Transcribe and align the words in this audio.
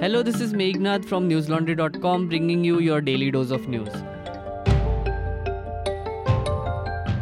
Hello, 0.00 0.22
this 0.22 0.40
is 0.40 0.52
Meghnad 0.52 1.04
from 1.04 1.28
newslaundry.com 1.28 2.28
bringing 2.28 2.62
you 2.62 2.78
your 2.78 3.00
daily 3.00 3.32
dose 3.32 3.50
of 3.50 3.66
news. 3.66 3.88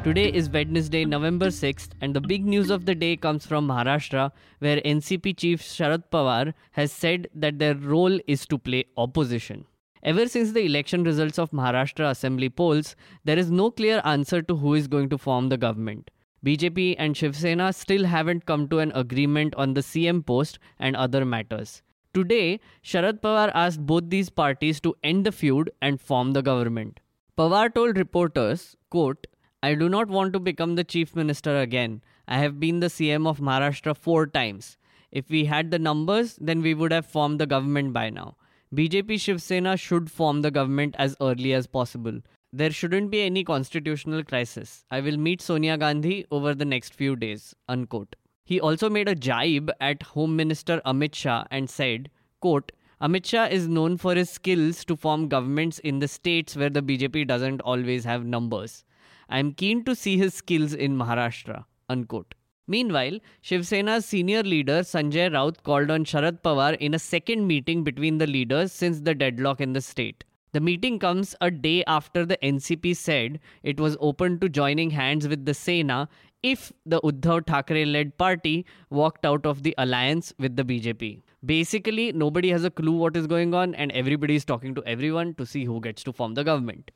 Today 0.05 0.31
is 0.31 0.51
Wednesday, 0.51 1.07
November 1.07 1.47
6th, 1.47 1.93
and 2.03 2.15
the 2.15 2.21
big 2.21 2.45
news 2.45 2.69
of 2.69 2.85
the 2.85 2.95
day 2.95 3.17
comes 3.17 3.47
from 3.47 3.67
Maharashtra, 3.67 4.31
where 4.59 4.83
NCP 4.83 5.39
chief 5.39 5.63
Sharad 5.63 6.03
Pawar 6.13 6.53
has 6.73 6.93
said 6.93 7.29
that 7.35 7.59
their 7.59 7.75
role 7.77 8.21
is 8.27 8.45
to 8.49 8.59
play 8.59 8.85
opposition. 8.99 9.65
Ever 10.03 10.29
since 10.29 10.53
the 10.53 10.67
election 10.67 11.03
results 11.03 11.39
of 11.39 11.53
Maharashtra 11.53 12.11
assembly 12.11 12.51
polls, 12.51 12.95
there 13.25 13.39
is 13.39 13.51
no 13.51 13.71
clear 13.71 14.03
answer 14.05 14.43
to 14.43 14.55
who 14.55 14.75
is 14.75 14.87
going 14.87 15.09
to 15.09 15.17
form 15.17 15.49
the 15.49 15.57
government. 15.57 16.11
BJP 16.45 16.97
and 16.99 17.17
Shiv 17.17 17.35
Sena 17.35 17.73
still 17.73 18.05
haven't 18.05 18.45
come 18.45 18.69
to 18.69 18.81
an 18.81 18.93
agreement 18.95 19.55
on 19.55 19.73
the 19.73 19.81
CM 19.81 20.27
post 20.27 20.59
and 20.79 20.95
other 20.95 21.25
matters. 21.25 21.83
Today, 22.17 22.61
Sharad 22.83 23.21
Pawar 23.21 23.53
asked 23.55 23.85
both 23.85 24.09
these 24.09 24.31
parties 24.31 24.81
to 24.81 24.97
end 25.05 25.27
the 25.27 25.33
feud 25.33 25.71
and 25.83 26.01
form 26.01 26.33
the 26.33 26.41
government. 26.41 26.99
Pawar 27.37 27.75
told 27.75 27.99
reporters, 27.99 28.75
quote, 28.89 29.27
I 29.63 29.75
do 29.75 29.91
not 29.91 30.09
want 30.09 30.33
to 30.33 30.41
become 30.41 30.77
the 30.77 30.85
chief 30.85 31.15
minister 31.15 31.61
again. 31.61 32.01
I 32.27 32.39
have 32.39 32.59
been 32.59 32.81
the 32.81 32.87
CM 32.87 33.29
of 33.29 33.41
Maharashtra 33.41 33.95
four 33.95 34.27
times. 34.27 34.79
If 35.13 35.29
we 35.29 35.45
had 35.45 35.71
the 35.71 35.79
numbers, 35.79 36.39
then 36.41 36.63
we 36.63 36.73
would 36.73 36.91
have 36.91 37.05
formed 37.05 37.39
the 37.39 37.47
government 37.47 37.93
by 37.93 38.09
now. 38.09 38.39
BJP 38.75 39.21
Shiv 39.21 39.43
Sena 39.43 39.77
should 39.77 40.11
form 40.11 40.41
the 40.41 40.51
government 40.51 40.95
as 40.99 41.17
early 41.21 41.53
as 41.53 41.67
possible. 41.67 42.23
There 42.51 42.71
shouldn't 42.71 43.11
be 43.11 43.21
any 43.25 43.45
constitutional 43.45 44.25
crisis. 44.25 44.87
I 44.91 45.03
will 45.03 45.19
meet 45.19 45.43
Sonia 45.43 45.77
Gandhi 45.77 46.25
over 46.31 46.55
the 46.55 46.65
next 46.65 46.95
few 46.95 47.15
days. 47.15 47.55
Unquote. 47.69 48.17
He 48.47 48.61
also 48.61 48.89
made 48.89 49.09
a 49.09 49.17
jibe 49.17 49.73
at 49.81 50.05
Home 50.15 50.37
Minister 50.37 50.81
Amit 50.87 51.17
Shah 51.17 51.45
and 51.51 51.69
said, 51.69 52.11
quote, 52.41 52.71
Amit 53.03 53.27
Shah 53.27 53.47
is 53.47 53.67
known 53.67 53.97
for 53.97 54.15
his 54.15 54.31
skills 54.31 54.85
to 54.85 54.95
form 54.95 55.27
governments 55.27 55.81
in 55.81 55.99
the 55.99 56.07
states 56.07 56.57
where 56.57 56.71
the 56.71 56.81
BJP 56.81 57.27
doesn't 57.27 57.61
always 57.63 58.05
have 58.05 58.25
numbers. 58.25 58.85
I 59.29 59.41
am 59.41 59.53
keen 59.53 59.83
to 59.85 59.97
see 59.97 60.17
his 60.17 60.33
skills 60.33 60.73
in 60.73 60.97
Maharashtra. 60.97 61.65
Unquote. 61.89 62.37
Meanwhile, 62.69 63.19
Shiv 63.41 63.67
Sena's 63.67 64.07
senior 64.07 64.45
leader 64.45 64.85
Sanjay 64.85 65.33
Raut 65.33 65.65
called 65.65 65.91
on 65.91 66.05
Sharad 66.05 66.41
Pawar 66.43 66.77
in 66.77 66.95
a 66.95 67.01
second 67.01 67.49
meeting 67.49 67.83
between 67.83 68.19
the 68.19 68.29
leaders 68.29 68.71
since 68.73 69.01
the 69.01 69.15
deadlock 69.15 69.61
in 69.61 69.73
the 69.73 69.81
state. 69.81 70.23
The 70.53 70.61
meeting 70.61 70.99
comes 70.99 71.35
a 71.41 71.51
day 71.51 71.85
after 71.87 72.25
the 72.25 72.39
NCP 72.43 72.97
said 72.97 73.41
it 73.63 73.79
was 73.79 73.97
open 74.01 74.39
to 74.39 74.49
joining 74.49 74.91
hands 74.91 75.29
with 75.29 75.45
the 75.45 75.53
Sena 75.53 76.09
if 76.43 76.73
the 76.85 77.01
Uddhav 77.01 77.47
Thackeray 77.47 77.85
led 77.85 78.17
party 78.19 78.67
walked 78.91 79.25
out 79.25 79.47
of 79.47 79.63
the 79.63 79.75
alliance 79.79 80.33
with 80.39 80.57
the 80.57 80.65
BJP. 80.65 81.23
Basically, 81.45 82.13
nobody 82.13 82.51
has 82.51 82.65
a 82.65 82.71
clue 82.71 82.93
what 82.93 83.17
is 83.17 83.27
going 83.27 83.55
on, 83.55 83.75
and 83.75 83.93
everybody 83.93 84.37
is 84.37 84.45
talking 84.45 84.75
to 84.75 84.85
everyone 84.85 85.35
to 85.35 85.47
see 85.47 85.65
who 85.65 85.81
gets 85.81 86.03
to 86.05 86.13
form 86.13 86.35
the 86.35 86.45
government. 86.45 86.91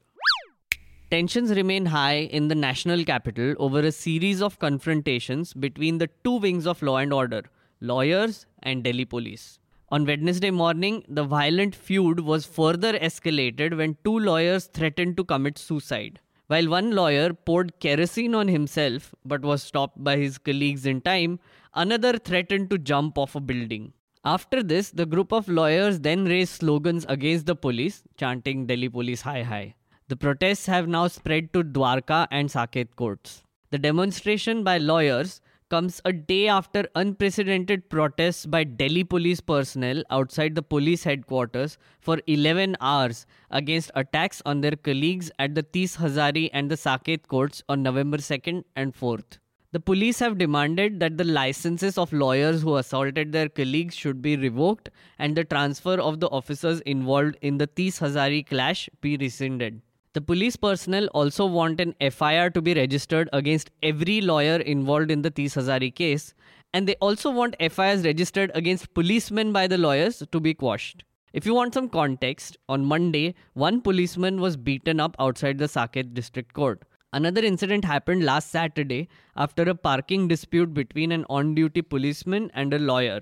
Tensions 1.11 1.51
remain 1.51 1.87
high 1.87 2.29
in 2.39 2.49
the 2.49 2.55
national 2.55 3.05
capital 3.05 3.55
over 3.59 3.81
a 3.81 3.91
series 3.91 4.41
of 4.41 4.59
confrontations 4.61 5.53
between 5.53 5.99
the 5.99 6.09
two 6.23 6.37
wings 6.37 6.67
of 6.67 6.83
law 6.83 6.99
and 6.99 7.13
order 7.13 7.43
lawyers 7.81 8.47
and 8.63 8.85
Delhi 8.85 9.05
police. 9.05 9.59
On 9.89 10.05
Wednesday 10.05 10.51
morning, 10.53 11.03
the 11.09 11.25
violent 11.25 11.75
feud 11.75 12.21
was 12.21 12.47
further 12.47 12.93
escalated 12.93 13.77
when 13.77 13.97
two 14.05 14.19
lawyers 14.21 14.67
threatened 14.67 15.17
to 15.17 15.25
commit 15.25 15.59
suicide. 15.59 16.21
While 16.51 16.69
one 16.69 16.91
lawyer 16.91 17.33
poured 17.33 17.79
kerosene 17.79 18.35
on 18.35 18.49
himself 18.49 19.15
but 19.25 19.43
was 19.43 19.63
stopped 19.63 20.03
by 20.03 20.17
his 20.17 20.37
colleagues 20.37 20.85
in 20.85 21.01
time, 21.01 21.39
another 21.75 22.19
threatened 22.19 22.71
to 22.71 22.79
jump 22.79 23.19
off 23.19 23.37
a 23.37 23.41
building. 23.41 23.93
After 24.25 24.61
this, 24.61 24.91
the 24.91 25.07
group 25.07 25.33
of 25.33 25.49
lawyers 25.49 26.01
then 26.01 26.25
raised 26.25 26.55
slogans 26.55 27.07
against 27.09 27.47
the 27.47 27.55
police, 27.55 28.03
chanting 28.17 28.67
Delhi 28.67 28.89
police 28.89 29.21
hi 29.21 29.45
hi. 29.45 29.77
The 30.09 30.17
protests 30.17 30.67
have 30.67 30.89
now 30.89 31.07
spread 31.07 31.53
to 31.53 31.63
Dwarka 31.63 32.27
and 32.33 32.49
Saket 32.49 32.97
courts. 32.97 33.45
The 33.71 33.79
demonstration 33.79 34.65
by 34.65 34.79
lawyers 34.79 35.41
comes 35.71 36.01
a 36.05 36.13
day 36.13 36.49
after 36.49 36.85
unprecedented 36.97 37.89
protests 37.89 38.45
by 38.45 38.65
Delhi 38.65 39.05
police 39.05 39.41
personnel 39.41 40.03
outside 40.11 40.57
the 40.57 40.63
police 40.63 41.05
headquarters 41.05 41.79
for 42.01 42.19
11 42.27 42.77
hours 42.81 43.25
against 43.51 43.93
attacks 43.95 44.43
on 44.45 44.61
their 44.61 44.75
colleagues 44.75 45.31
at 45.39 45.55
the 45.55 45.63
Tis 45.63 45.97
Hazari 45.97 46.51
and 46.53 46.71
the 46.71 46.75
Saket 46.75 47.29
courts 47.29 47.63
on 47.69 47.85
November 47.85 48.19
2nd 48.19 48.65
and 48.75 48.93
4th. 48.93 49.39
The 49.73 49.79
police 49.79 50.19
have 50.19 50.39
demanded 50.39 50.99
that 50.99 51.17
the 51.17 51.25
licenses 51.25 51.97
of 51.97 52.13
lawyers 52.13 52.63
who 52.63 52.75
assaulted 52.77 53.31
their 53.31 53.49
colleagues 53.49 53.95
should 53.95 54.21
be 54.21 54.37
revoked 54.37 54.91
and 55.21 55.37
the 55.37 55.45
transfer 55.45 55.95
of 56.01 56.19
the 56.19 56.29
officers 56.31 56.81
involved 56.81 57.37
in 57.43 57.59
the 57.59 57.69
Tis 57.69 58.01
Hazari 58.01 58.45
clash 58.45 58.89
be 59.01 59.17
rescinded. 59.17 59.81
The 60.13 60.21
police 60.21 60.57
personnel 60.57 61.07
also 61.15 61.47
want 61.47 61.81
an 61.81 61.95
FIR 62.01 62.51
to 62.51 62.61
be 62.61 62.75
registered 62.75 63.29
against 63.33 63.71
every 63.81 64.21
lawyer 64.21 64.57
involved 64.57 65.09
in 65.09 65.23
the 65.23 65.31
Tis 65.31 65.55
Hazari 65.55 65.95
case, 65.95 66.35
and 66.75 66.89
they 66.89 66.97
also 66.97 67.31
want 67.31 67.55
FIRs 67.61 68.05
registered 68.05 68.51
against 68.57 68.93
policemen 68.93 69.53
by 69.53 69.69
the 69.69 69.79
lawyers 69.79 70.21
to 70.33 70.41
be 70.41 70.53
quashed. 70.53 71.05
If 71.33 71.47
you 71.47 71.55
want 71.55 71.75
some 71.75 71.89
context, 71.89 72.57
on 72.69 72.85
Monday, 72.85 73.37
one 73.53 73.81
policeman 73.81 74.41
was 74.41 74.57
beaten 74.57 74.99
up 74.99 75.15
outside 75.21 75.59
the 75.59 75.67
Saket 75.67 76.13
district 76.13 76.55
court. 76.55 76.83
Another 77.13 77.45
incident 77.45 77.85
happened 77.85 78.25
last 78.25 78.51
Saturday 78.51 79.09
after 79.37 79.63
a 79.63 79.77
parking 79.77 80.27
dispute 80.27 80.75
between 80.75 81.13
an 81.13 81.25
on 81.31 81.55
duty 81.55 81.83
policeman 81.83 82.51
and 82.55 82.75
a 82.75 82.81
lawyer. 82.81 83.21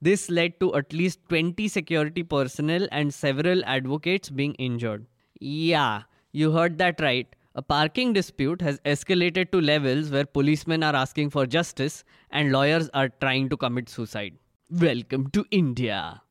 This 0.00 0.30
led 0.30 0.60
to 0.60 0.72
at 0.76 0.92
least 0.92 1.18
20 1.30 1.66
security 1.66 2.22
personnel 2.22 2.86
and 2.92 3.12
several 3.12 3.64
advocates 3.64 4.30
being 4.30 4.54
injured. 4.54 5.06
Yeah, 5.40 6.02
you 6.38 6.52
heard 6.52 6.78
that 6.78 7.00
right. 7.00 7.34
A 7.56 7.62
parking 7.62 8.12
dispute 8.12 8.62
has 8.62 8.78
escalated 8.84 9.50
to 9.50 9.60
levels 9.60 10.10
where 10.10 10.24
policemen 10.24 10.84
are 10.84 10.94
asking 10.94 11.30
for 11.30 11.46
justice 11.46 12.04
and 12.30 12.52
lawyers 12.52 12.88
are 12.94 13.08
trying 13.08 13.48
to 13.48 13.56
commit 13.56 13.88
suicide. 13.88 14.36
Welcome 14.70 15.30
to 15.30 15.44
India. 15.50 16.22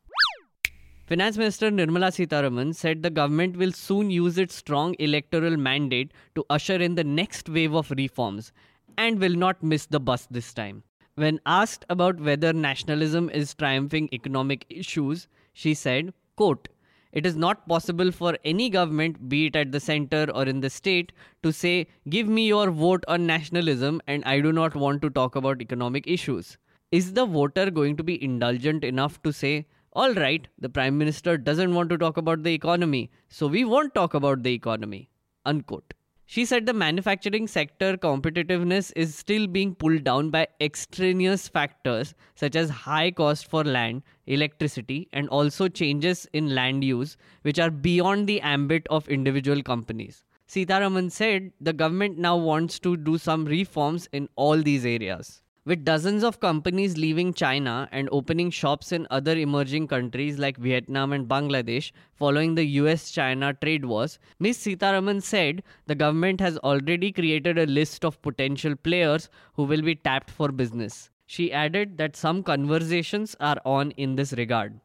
Finance 1.08 1.38
Minister 1.38 1.72
Nirmala 1.72 2.12
Sitharaman 2.12 2.74
said 2.74 3.04
the 3.04 3.10
government 3.10 3.58
will 3.58 3.74
soon 3.74 4.10
use 4.10 4.38
its 4.38 4.56
strong 4.56 4.96
electoral 5.00 5.58
mandate 5.58 6.14
to 6.36 6.46
usher 6.50 6.76
in 6.76 6.96
the 6.96 7.04
next 7.04 7.50
wave 7.50 7.74
of 7.74 7.92
reforms 7.92 8.54
and 8.98 9.20
will 9.20 9.36
not 9.36 9.62
miss 9.62 9.88
the 9.88 10.00
bus 10.00 10.26
this 10.32 10.54
time. 10.54 10.84
When 11.16 11.42
asked 11.46 11.84
about 11.90 12.22
whether 12.22 12.54
nationalism 12.54 13.30
is 13.30 13.54
triumphing 13.54 14.08
economic 14.14 14.66
issues, 14.70 15.28
she 15.52 15.74
said, 15.74 16.14
quote, 16.38 16.70
it 17.18 17.26
is 17.26 17.36
not 17.36 17.68
possible 17.68 18.12
for 18.12 18.38
any 18.46 18.70
government, 18.70 19.28
be 19.28 19.48
it 19.48 19.56
at 19.56 19.72
the 19.72 19.80
center 19.80 20.28
or 20.36 20.44
in 20.44 20.60
the 20.62 20.70
state, 20.70 21.14
to 21.42 21.52
say, 21.52 21.88
Give 22.08 22.28
me 22.28 22.48
your 22.48 22.70
vote 22.70 23.04
on 23.08 23.26
nationalism 23.26 24.00
and 24.06 24.24
I 24.26 24.40
do 24.40 24.52
not 24.52 24.76
want 24.76 25.02
to 25.02 25.10
talk 25.10 25.36
about 25.36 25.60
economic 25.60 26.06
issues. 26.06 26.58
Is 26.92 27.14
the 27.14 27.26
voter 27.26 27.72
going 27.72 27.98
to 27.98 28.04
be 28.04 28.24
indulgent 28.24 28.84
enough 28.84 29.20
to 29.24 29.34
say, 29.34 29.66
All 29.94 30.14
right, 30.14 30.48
the 30.60 30.70
Prime 30.70 30.98
Minister 31.00 31.38
doesn't 31.38 31.74
want 31.74 31.90
to 31.90 31.98
talk 31.98 32.18
about 32.18 32.44
the 32.44 32.54
economy, 32.54 33.10
so 33.30 33.48
we 33.48 33.66
won't 33.66 33.96
talk 33.96 34.14
about 34.14 34.44
the 34.44 34.54
economy? 34.54 35.10
Unquote. 35.44 35.97
She 36.30 36.44
said 36.44 36.66
the 36.66 36.74
manufacturing 36.74 37.48
sector 37.48 37.96
competitiveness 37.96 38.92
is 38.98 39.16
still 39.16 39.48
being 39.48 39.74
pulled 39.74 40.04
down 40.04 40.30
by 40.30 40.48
extraneous 40.60 41.48
factors 41.48 42.14
such 42.36 42.58
as 42.58 42.70
high 42.70 43.12
cost 43.12 43.50
for 43.50 43.64
land, 43.64 44.04
electricity, 44.26 45.08
and 45.14 45.30
also 45.30 45.70
changes 45.70 46.28
in 46.34 46.54
land 46.54 46.84
use, 46.84 47.16
which 47.44 47.60
are 47.60 47.72
beyond 47.72 48.28
the 48.28 48.42
ambit 48.42 48.86
of 48.90 49.08
individual 49.08 49.64
companies. 49.64 50.26
Sitharaman 50.50 51.10
said 51.14 51.54
the 51.62 51.72
government 51.72 52.18
now 52.18 52.36
wants 52.36 52.78
to 52.80 52.98
do 52.98 53.18
some 53.18 53.46
reforms 53.46 54.10
in 54.12 54.28
all 54.36 54.62
these 54.62 54.86
areas. 54.86 55.42
With 55.68 55.84
dozens 55.84 56.24
of 56.24 56.40
companies 56.40 56.98
leaving 56.98 57.34
China 57.34 57.90
and 57.92 58.08
opening 58.14 58.52
shops 58.52 58.94
in 58.94 59.06
other 59.12 59.38
emerging 59.38 59.90
countries 59.90 60.40
like 60.40 60.56
Vietnam 60.56 61.12
and 61.12 61.28
Bangladesh 61.28 61.92
following 62.16 62.56
the 62.56 62.64
US 62.82 63.12
China 63.12 63.54
trade 63.54 63.84
wars, 63.84 64.18
Ms. 64.40 64.60
Sitharaman 64.60 65.22
said 65.22 65.64
the 65.86 65.94
government 65.94 66.40
has 66.40 66.58
already 66.60 67.12
created 67.12 67.58
a 67.58 67.66
list 67.66 68.06
of 68.06 68.22
potential 68.22 68.78
players 68.78 69.28
who 69.56 69.66
will 69.66 69.82
be 69.82 69.96
tapped 69.96 70.32
for 70.32 70.54
business. 70.54 71.10
She 71.26 71.52
added 71.52 71.98
that 71.98 72.16
some 72.16 72.44
conversations 72.44 73.36
are 73.42 73.58
on 73.66 73.92
in 73.98 74.16
this 74.16 74.32
regard. 74.32 74.80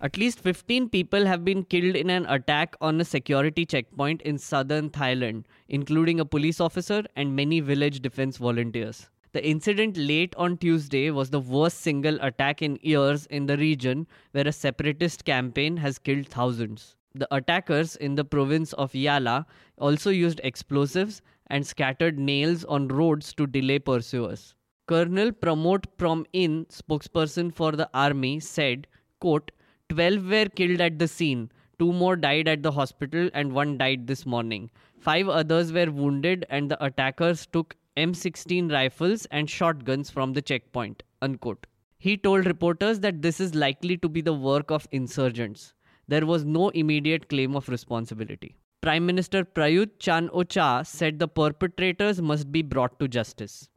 At 0.00 0.16
least 0.16 0.40
15 0.40 0.88
people 0.88 1.24
have 1.24 1.44
been 1.44 1.62
killed 1.62 1.94
in 1.94 2.10
an 2.10 2.26
attack 2.26 2.74
on 2.80 3.00
a 3.00 3.04
security 3.04 3.64
checkpoint 3.64 4.22
in 4.22 4.38
southern 4.38 4.90
Thailand, 4.90 5.44
including 5.68 6.18
a 6.18 6.24
police 6.24 6.60
officer 6.60 7.04
and 7.14 7.36
many 7.36 7.60
village 7.60 8.00
defense 8.00 8.38
volunteers. 8.38 9.08
The 9.38 9.46
incident 9.46 9.96
late 9.96 10.34
on 10.34 10.56
Tuesday 10.56 11.12
was 11.12 11.30
the 11.30 11.38
worst 11.38 11.78
single 11.78 12.18
attack 12.20 12.60
in 12.60 12.76
years 12.82 13.26
in 13.26 13.46
the 13.46 13.56
region 13.56 14.08
where 14.32 14.48
a 14.48 14.50
separatist 14.50 15.24
campaign 15.24 15.76
has 15.76 15.96
killed 15.96 16.26
thousands. 16.26 16.96
The 17.14 17.32
attackers 17.32 17.94
in 17.94 18.16
the 18.16 18.24
province 18.24 18.72
of 18.72 18.90
Yala 18.90 19.46
also 19.76 20.10
used 20.10 20.40
explosives 20.42 21.22
and 21.46 21.64
scattered 21.64 22.18
nails 22.18 22.64
on 22.64 22.88
roads 22.88 23.32
to 23.34 23.46
delay 23.46 23.78
pursuers. 23.78 24.56
Colonel 24.88 25.30
Pramod 25.30 25.84
Prom 25.98 26.26
In, 26.32 26.66
spokesperson 26.66 27.54
for 27.54 27.70
the 27.70 27.88
army, 27.94 28.40
said, 28.40 28.88
quote, 29.20 29.52
12 29.90 30.28
were 30.28 30.46
killed 30.46 30.80
at 30.80 30.98
the 30.98 31.06
scene. 31.06 31.52
Two 31.78 31.92
more 31.92 32.16
died 32.16 32.48
at 32.48 32.64
the 32.64 32.72
hospital, 32.72 33.30
and 33.34 33.52
one 33.52 33.78
died 33.78 34.08
this 34.08 34.26
morning. 34.26 34.68
Five 34.98 35.28
others 35.28 35.72
were 35.72 35.92
wounded, 35.92 36.44
and 36.50 36.68
the 36.68 36.84
attackers 36.84 37.46
took 37.46 37.76
M16 37.98 38.72
rifles 38.72 39.26
and 39.32 39.50
shotguns 39.50 40.08
from 40.08 40.32
the 40.32 40.40
checkpoint. 40.40 41.02
Unquote. 41.20 41.66
He 41.98 42.16
told 42.16 42.46
reporters 42.46 43.00
that 43.00 43.22
this 43.22 43.40
is 43.40 43.56
likely 43.56 43.96
to 43.98 44.08
be 44.08 44.20
the 44.20 44.32
work 44.32 44.70
of 44.70 44.86
insurgents. 44.92 45.74
There 46.06 46.24
was 46.24 46.44
no 46.44 46.68
immediate 46.68 47.28
claim 47.28 47.56
of 47.56 47.68
responsibility. 47.68 48.56
Prime 48.80 49.04
Minister 49.04 49.44
Prayut 49.44 49.98
Chan-o-cha 49.98 50.84
said 50.84 51.18
the 51.18 51.26
perpetrators 51.26 52.22
must 52.22 52.52
be 52.52 52.62
brought 52.62 53.00
to 53.00 53.08
justice. 53.08 53.68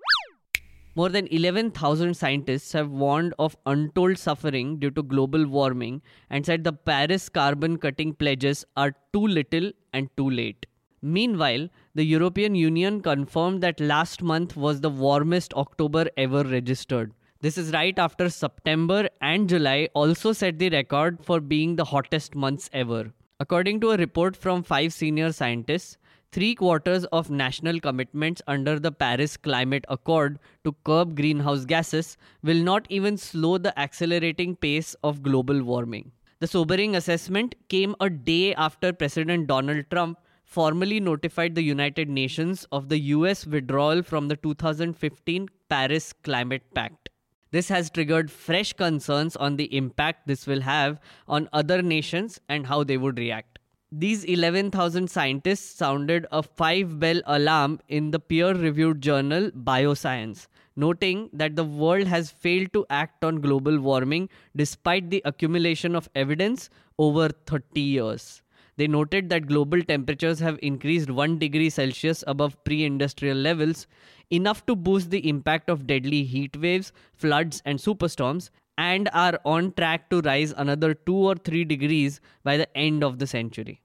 More 0.93 1.09
than 1.09 1.27
11,000 1.27 2.13
scientists 2.13 2.73
have 2.73 2.89
warned 2.91 3.33
of 3.39 3.57
untold 3.65 4.17
suffering 4.17 4.77
due 4.77 4.91
to 4.91 5.01
global 5.01 5.47
warming 5.47 6.01
and 6.29 6.45
said 6.45 6.63
the 6.63 6.73
Paris 6.73 7.29
carbon 7.29 7.77
cutting 7.77 8.13
pledges 8.13 8.65
are 8.77 8.93
too 9.13 9.25
little 9.25 9.71
and 9.93 10.09
too 10.15 10.29
late. 10.29 10.65
Meanwhile, 11.01 11.69
the 11.93 12.05
European 12.05 12.55
Union 12.55 13.01
confirmed 13.01 13.61
that 13.61 13.79
last 13.79 14.21
month 14.21 14.55
was 14.55 14.79
the 14.79 14.89
warmest 14.89 15.53
October 15.55 16.07
ever 16.15 16.43
registered. 16.43 17.13
This 17.41 17.57
is 17.57 17.73
right 17.73 17.97
after 17.97 18.29
September 18.29 19.09
and 19.19 19.49
July 19.49 19.89
also 19.93 20.31
set 20.31 20.59
the 20.59 20.69
record 20.69 21.23
for 21.23 21.39
being 21.39 21.75
the 21.75 21.85
hottest 21.85 22.35
months 22.35 22.69
ever. 22.71 23.11
According 23.39 23.81
to 23.81 23.91
a 23.91 23.97
report 23.97 24.37
from 24.37 24.63
five 24.63 24.93
senior 24.93 25.31
scientists, 25.31 25.97
three 26.31 26.55
quarters 26.55 27.03
of 27.05 27.29
national 27.29 27.79
commitments 27.79 28.41
under 28.47 28.79
the 28.79 28.91
Paris 28.91 29.35
Climate 29.35 29.83
Accord 29.89 30.39
to 30.63 30.75
curb 30.85 31.15
greenhouse 31.17 31.65
gases 31.65 32.15
will 32.41 32.63
not 32.63 32.85
even 32.89 33.17
slow 33.17 33.57
the 33.57 33.77
accelerating 33.77 34.55
pace 34.55 34.95
of 35.03 35.23
global 35.23 35.61
warming. 35.63 36.11
The 36.39 36.47
sobering 36.47 36.95
assessment 36.95 37.55
came 37.67 37.95
a 37.99 38.09
day 38.09 38.53
after 38.55 38.93
President 38.93 39.47
Donald 39.47 39.85
Trump 39.91 40.19
formally 40.51 40.99
notified 40.99 41.55
the 41.55 41.63
United 41.63 42.09
Nations 42.09 42.67
of 42.73 42.89
the 42.89 42.99
US 43.15 43.47
withdrawal 43.47 44.03
from 44.03 44.27
the 44.27 44.35
2015 44.35 45.47
Paris 45.69 46.11
Climate 46.23 46.63
Pact. 46.75 47.07
This 47.51 47.69
has 47.69 47.89
triggered 47.89 48.29
fresh 48.29 48.73
concerns 48.73 49.37
on 49.37 49.55
the 49.55 49.73
impact 49.75 50.27
this 50.27 50.45
will 50.45 50.59
have 50.59 50.99
on 51.25 51.47
other 51.53 51.81
nations 51.81 52.37
and 52.49 52.67
how 52.67 52.83
they 52.83 52.97
would 52.97 53.17
react. 53.17 53.59
These 53.93 54.25
11,000 54.25 55.09
scientists 55.09 55.73
sounded 55.77 56.27
a 56.33 56.43
five 56.43 56.99
bell 56.99 57.21
alarm 57.27 57.79
in 57.87 58.11
the 58.11 58.19
peer 58.19 58.53
reviewed 58.53 58.99
journal 58.99 59.51
Bioscience, 59.51 60.47
noting 60.75 61.29
that 61.31 61.55
the 61.55 61.63
world 61.63 62.07
has 62.07 62.29
failed 62.29 62.73
to 62.73 62.85
act 62.89 63.23
on 63.23 63.39
global 63.39 63.79
warming 63.79 64.27
despite 64.53 65.09
the 65.11 65.21
accumulation 65.23 65.95
of 65.95 66.09
evidence 66.13 66.69
over 66.97 67.29
30 67.29 67.79
years. 67.79 68.41
They 68.81 68.87
noted 68.87 69.29
that 69.29 69.45
global 69.45 69.83
temperatures 69.83 70.39
have 70.39 70.57
increased 70.63 71.11
1 71.11 71.37
degree 71.37 71.69
Celsius 71.69 72.23
above 72.25 72.55
pre 72.63 72.83
industrial 72.83 73.37
levels, 73.37 73.85
enough 74.31 74.65
to 74.65 74.75
boost 74.75 75.11
the 75.11 75.29
impact 75.29 75.69
of 75.69 75.85
deadly 75.85 76.23
heat 76.23 76.57
waves, 76.57 76.91
floods, 77.13 77.61
and 77.63 77.77
superstorms, 77.77 78.49
and 78.79 79.07
are 79.13 79.39
on 79.45 79.71
track 79.73 80.09
to 80.09 80.21
rise 80.21 80.51
another 80.57 80.95
2 80.95 81.15
or 81.15 81.35
3 81.35 81.63
degrees 81.63 82.19
by 82.43 82.57
the 82.57 82.67
end 82.75 83.03
of 83.03 83.19
the 83.19 83.27
century. 83.27 83.83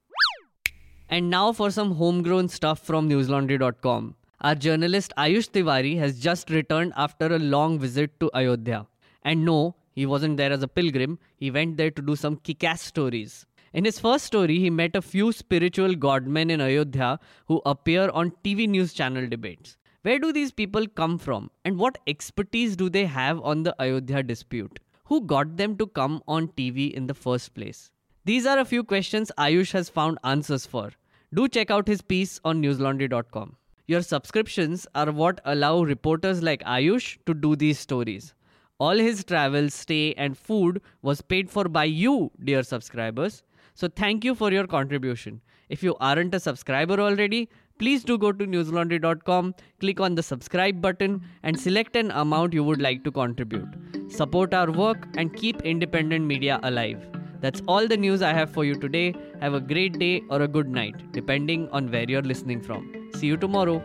And 1.11 1.29
now 1.29 1.53
for 1.53 1.71
some 1.71 1.97
homegrown 1.97 2.49
stuff 2.49 2.79
from 2.79 3.11
newslaundry.com. 3.11 4.15
Our 4.41 4.55
journalist 4.55 5.13
Ayush 5.19 5.51
Tiwari 5.51 5.99
has 5.99 6.19
just 6.19 6.49
returned 6.49 6.95
after 6.97 7.27
a 7.35 7.39
long 7.39 7.79
visit 7.79 8.19
to 8.21 8.31
Ayodhya. 8.33 8.87
And 9.23 9.45
no, 9.45 9.75
he 9.93 10.07
wasn't 10.07 10.39
there 10.39 10.53
as 10.53 10.63
a 10.63 10.69
pilgrim, 10.69 11.19
he 11.37 11.51
went 11.51 11.77
there 11.77 11.91
to 11.91 12.01
do 12.01 12.17
some 12.17 12.37
kick 12.37 12.65
ass 12.65 12.81
stories. 12.81 13.45
In 13.77 13.85
his 13.85 13.99
first 14.01 14.25
story, 14.25 14.59
he 14.59 14.71
met 14.71 14.97
a 14.97 15.03
few 15.03 15.33
spiritual 15.33 15.95
godmen 15.95 16.51
in 16.51 16.63
Ayodhya 16.63 17.21
who 17.47 17.61
appear 17.67 18.09
on 18.09 18.31
TV 18.43 18.67
news 18.67 18.95
channel 18.95 19.29
debates. 19.29 19.77
Where 20.01 20.19
do 20.19 20.33
these 20.33 20.51
people 20.51 20.87
come 20.89 21.19
from 21.19 21.51
and 21.63 21.77
what 21.79 21.99
expertise 22.07 22.75
do 22.75 22.89
they 22.89 23.05
have 23.05 23.39
on 23.43 23.65
the 23.65 23.77
Ayodhya 23.79 24.23
dispute? 24.23 24.81
Who 25.05 25.27
got 25.27 25.59
them 25.59 25.77
to 25.77 25.87
come 25.89 26.23
on 26.27 26.49
TV 26.49 26.91
in 26.91 27.07
the 27.07 27.13
first 27.13 27.55
place? 27.55 27.91
These 28.25 28.47
are 28.47 28.59
a 28.59 28.65
few 28.65 28.83
questions 28.83 29.31
Ayush 29.37 29.73
has 29.73 29.91
found 29.91 30.19
answers 30.25 30.65
for. 30.65 30.93
Do 31.35 31.47
check 31.47 31.71
out 31.71 31.87
his 31.87 32.01
piece 32.01 32.41
on 32.47 32.63
newslaundry.com. 32.63 33.57
Your 33.89 34.01
subscriptions 34.01 34.87
are 34.95 35.13
what 35.13 35.43
allow 35.45 35.83
reporters 35.83 36.43
like 36.43 36.65
Ayush 36.65 37.19
to 37.27 37.35
do 37.35 37.55
these 37.55 37.79
stories. 37.79 38.33
All 38.79 38.97
his 38.97 39.23
travel, 39.23 39.69
stay, 39.69 40.15
and 40.15 40.37
food 40.37 40.81
was 41.03 41.21
paid 41.21 41.51
for 41.51 41.65
by 41.65 41.85
you, 41.85 42.31
dear 42.43 42.63
subscribers. 42.63 43.43
So 43.77 43.89
thank 43.89 44.25
you 44.25 44.35
for 44.35 44.51
your 44.51 44.67
contribution. 44.67 45.43
If 45.69 45.83
you 45.83 45.97
aren't 46.01 46.35
a 46.35 46.41
subscriber 46.41 46.99
already, 46.99 47.51
please 47.79 48.05
do 48.05 48.17
go 48.17 48.33
to 48.33 48.47
newslaundry.com, 48.47 49.55
click 49.81 50.01
on 50.01 50.15
the 50.15 50.23
subscribe 50.23 50.81
button, 50.81 51.21
and 51.43 51.61
select 51.61 51.95
an 51.95 52.11
amount 52.13 52.55
you 52.55 52.65
would 52.65 52.81
like 52.81 53.05
to 53.05 53.13
contribute. 53.13 53.69
Support 54.09 54.55
our 54.55 54.73
work 54.73 55.07
and 55.19 55.37
keep 55.37 55.61
independent 55.61 56.25
media 56.25 56.59
alive. 56.63 57.07
That's 57.43 57.61
all 57.69 57.87
the 57.87 57.99
news 57.99 58.23
I 58.23 58.33
have 58.33 58.51
for 58.51 58.65
you 58.65 58.81
today. 58.81 59.15
Have 59.43 59.53
a 59.53 59.61
great 59.61 59.99
day 59.99 60.23
or 60.31 60.41
a 60.41 60.49
good 60.49 60.71
night, 60.71 61.13
depending 61.13 61.69
on 61.69 61.91
where 61.91 62.09
you're 62.09 62.23
listening 62.23 62.63
from. 62.63 63.11
See 63.17 63.27
you 63.27 63.37
tomorrow. 63.37 63.83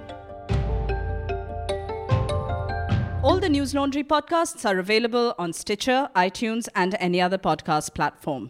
All 3.24 3.42
the 3.42 3.50
News 3.50 3.76
Laundry 3.76 4.06
podcasts 4.06 4.66
are 4.66 4.80
available 4.80 5.36
on 5.38 5.52
Stitcher, 5.52 6.10
iTunes, 6.16 6.70
and 6.76 6.96
any 7.00 7.20
other 7.20 7.38
podcast 7.38 7.94
platform. 7.94 8.50